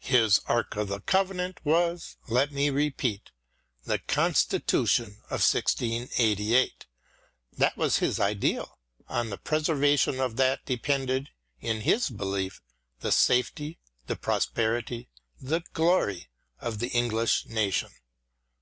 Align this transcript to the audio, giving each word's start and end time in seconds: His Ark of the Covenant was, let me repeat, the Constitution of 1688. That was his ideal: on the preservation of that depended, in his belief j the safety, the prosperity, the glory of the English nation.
His 0.00 0.40
Ark 0.46 0.74
of 0.76 0.88
the 0.88 1.02
Covenant 1.02 1.60
was, 1.62 2.16
let 2.28 2.50
me 2.50 2.70
repeat, 2.70 3.30
the 3.84 3.98
Constitution 3.98 5.18
of 5.24 5.42
1688. 5.44 6.86
That 7.58 7.76
was 7.76 7.98
his 7.98 8.18
ideal: 8.18 8.78
on 9.06 9.28
the 9.28 9.36
preservation 9.36 10.18
of 10.18 10.36
that 10.36 10.64
depended, 10.64 11.28
in 11.60 11.82
his 11.82 12.08
belief 12.08 12.62
j 12.62 12.72
the 13.00 13.12
safety, 13.12 13.78
the 14.06 14.16
prosperity, 14.16 15.10
the 15.42 15.60
glory 15.74 16.28
of 16.58 16.78
the 16.78 16.88
English 16.88 17.44
nation. 17.44 17.90